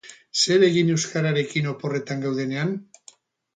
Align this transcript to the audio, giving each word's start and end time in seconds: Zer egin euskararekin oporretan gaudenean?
Zer 0.43 0.63
egin 0.67 0.89
euskararekin 0.93 1.69
oporretan 1.75 2.27
gaudenean? 2.27 2.75